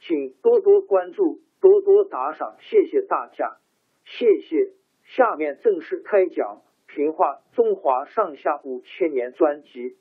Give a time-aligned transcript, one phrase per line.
[0.00, 3.58] 请多多关注，多多打赏，谢谢大家，
[4.04, 4.72] 谢谢。
[5.04, 6.62] 下面正式开讲
[6.94, 9.96] 《评话中华上下五千年》专辑。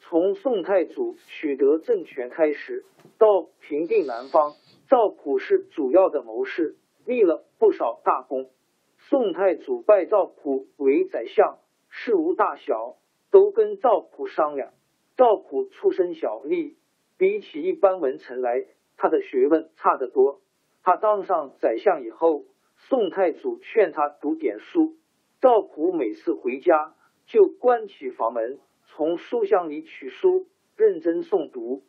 [0.00, 2.84] 从宋太祖取得政权开始，
[3.18, 4.54] 到平定南方，
[4.88, 8.50] 赵普是主要的谋士，立了不少大功。
[8.98, 12.96] 宋太祖拜赵普为宰相，事无大小。
[13.30, 14.72] 都跟赵普商量。
[15.16, 16.74] 赵普出身小吏，
[17.16, 18.66] 比起一般文臣来，
[18.96, 20.42] 他的学问差得多。
[20.82, 22.44] 他当上宰相以后，
[22.76, 24.96] 宋太祖劝他读点书。
[25.40, 26.94] 赵普每次回家
[27.26, 31.82] 就关起房门，从书箱里取书，认真诵读。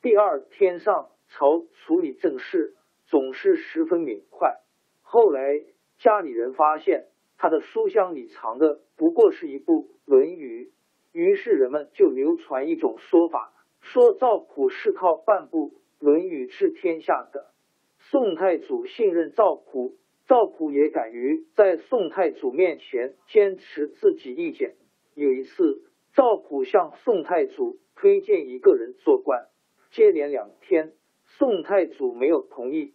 [0.00, 2.74] 第二天上朝处理政事，
[3.06, 4.60] 总是十分敏快。
[5.02, 5.62] 后来
[5.98, 7.06] 家里人发现
[7.36, 10.71] 他的书箱里藏的不过是一部《论语》。
[11.12, 17.52] 于是人们就流传一种说法，说赵普是靠半部《论语》治天下的。
[17.98, 19.96] 宋太祖信任赵普，
[20.26, 24.74] 赵普也敢于在宋太祖面前坚持自己意见。
[25.14, 25.82] 有一次，
[26.14, 29.48] 赵普向宋太祖推荐一个人做官，
[29.90, 30.94] 接连两天，
[31.26, 32.94] 宋太祖没有同意。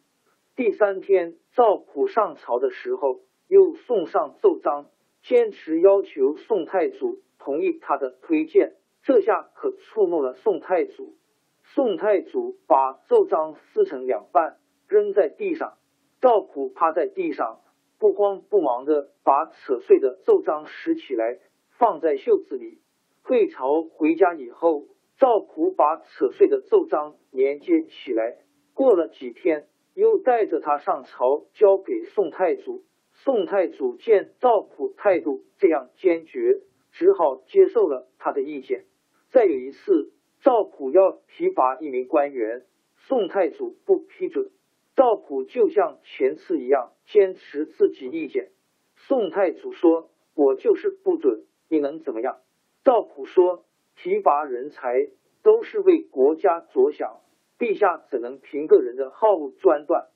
[0.56, 4.88] 第三天，赵普上朝的时候，又送上奏章，
[5.22, 7.20] 坚持要求宋太祖。
[7.48, 11.16] 同意他的推荐，这下可触怒了宋太祖。
[11.64, 14.58] 宋太祖把奏章撕成两半，
[14.90, 15.78] 扔在地上。
[16.20, 17.62] 赵普趴在地上，
[18.00, 21.40] 不慌不忙的把扯碎的奏章拾起来，
[21.78, 22.80] 放在袖子里。
[23.24, 24.84] 退朝回家以后，
[25.18, 28.40] 赵普把扯碎的奏章连接起来。
[28.74, 32.84] 过了几天，又带着他上朝，交给宋太祖。
[33.14, 36.60] 宋太祖见赵普态度这样坚决。
[36.98, 38.86] 只好接受了他的意见。
[39.30, 42.66] 再有一次，赵普要提拔一名官员，
[42.96, 44.50] 宋太祖不批准。
[44.96, 48.50] 赵普就像前次一样，坚持自己意见。
[48.96, 52.40] 宋太祖说：“我就是不准，你能怎么样？”
[52.84, 53.66] 赵普说
[53.96, 55.08] ：“提拔人才
[55.44, 57.22] 都是为国家着想，
[57.60, 60.08] 陛下怎能凭个人的好恶专断？”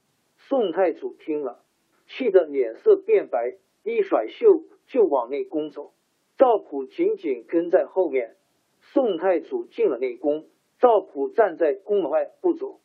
[0.50, 1.64] 宋太祖听了，
[2.08, 5.94] 气得脸色变白，一甩袖就往内宫走。
[6.42, 8.36] 赵普紧紧跟在后面。
[8.80, 10.48] 宋太祖进了内宫，
[10.80, 12.80] 赵普站在宫门外不走。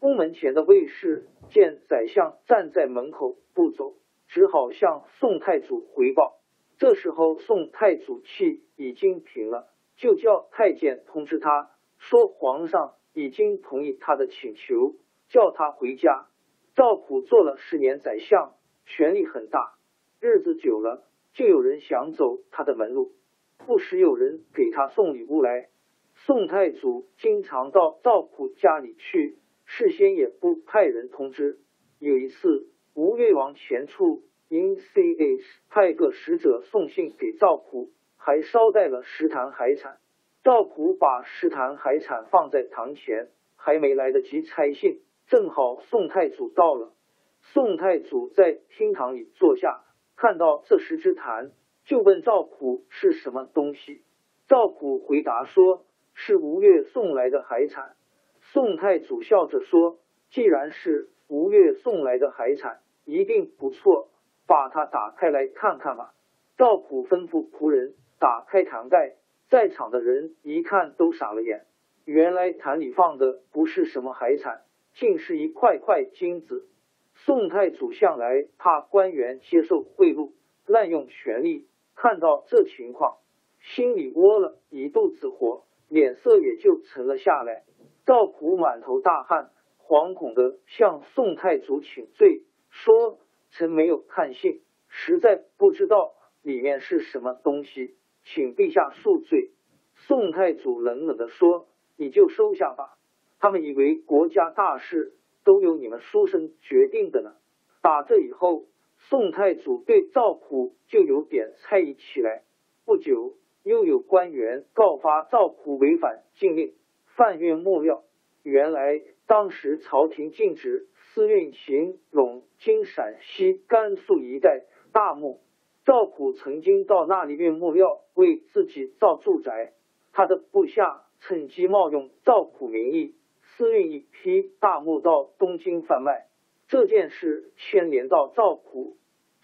[0.00, 3.96] 宫门前的卫士见宰相站在门口不走，
[4.28, 6.38] 只好向宋太祖回报。
[6.78, 14.94] 这时候，宋太祖气已经平了，就叫太监通知他说，皇上已经同意他的请求，
[15.28, 16.28] 叫他回家。
[16.74, 18.54] 赵普做了十年宰相，
[18.86, 19.74] 权力很大，
[20.20, 21.04] 日子久了。
[21.34, 23.12] 就有人想走他的门路，
[23.58, 25.68] 不时有人给他送礼物来。
[26.14, 31.58] 宋太祖经常到赵普家里去，事先也不派人通知。
[31.98, 39.98] 有一次，吴越王前处因 C.H 派个使者送信给赵普，还捎带了十坛海产。
[40.44, 46.92] 赵普把十坛海产放在堂前，还没来得及拆信，正好宋太祖到了。
[47.40, 49.82] 宋太祖在厅堂里坐下。
[50.24, 51.50] 看到这十坛，
[51.84, 54.00] 就问赵普是什么东西。
[54.48, 55.84] 赵普回答说
[56.16, 57.94] ：“是吴越送来的海产。
[58.40, 59.98] 宋太祖笑着说
[60.32, 64.08] ：“既然是吴越送来的海产，一定不错，
[64.46, 66.14] 把它打开来看看吧。”
[66.56, 69.16] 赵普吩咐仆人打开坛盖，
[69.50, 71.66] 在场的人一看都傻了眼。
[72.06, 74.62] 原来坛里放的不是什么海产，
[74.94, 76.66] 竟是一块块金子。
[77.14, 80.32] 宋太祖向来怕官员接受贿赂、
[80.66, 83.18] 滥用权力，看到这情况，
[83.60, 87.64] 心里窝了一肚子火，脸色也就沉了下来。
[88.04, 93.18] 赵普满头大汗，惶恐的向宋太祖请罪，说
[93.52, 99.52] ：“臣没有看信，实在不知道里面是什么东西，请陛下恕罪。”
[99.96, 101.68] 宋太祖冷冷的说。
[101.96, 102.98] 你就收下吧，
[103.38, 105.14] 他们以为国家大事
[105.44, 107.34] 都由你们书生决定的呢。
[107.82, 108.64] 打这以后，
[108.96, 112.42] 宋太祖对赵普就有点猜疑起来。
[112.84, 116.74] 不久，又有官员告发赵普违反禁令，
[117.16, 118.02] 贩运木料。
[118.42, 125.40] 原来当时朝廷禁止私运行陇、经陕西、甘肃一带大木，
[125.84, 129.72] 赵普曾经到那里运木料，为自己造住宅。
[130.12, 131.02] 他的部下。
[131.26, 133.14] 趁机冒用赵普名义
[133.56, 136.26] 私运一批大木到东京贩卖，
[136.66, 138.96] 这件事牵连到赵普，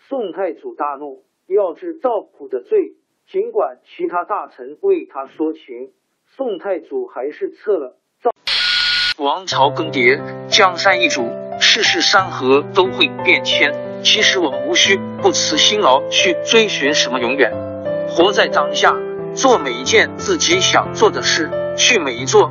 [0.09, 2.95] 宋太祖大怒，要治赵普的罪。
[3.31, 5.93] 尽管其他大臣为他说情，
[6.37, 8.31] 宋太祖还是撤了赵。
[9.23, 10.19] 王朝更迭，
[10.49, 11.23] 江山易主，
[11.61, 13.73] 世事山河都会变迁。
[14.03, 17.53] 其实我们无需不辞辛劳去追寻什么永远，
[18.09, 18.97] 活在当下，
[19.35, 21.49] 做每一件自己想做的事。
[21.77, 22.51] 去每一座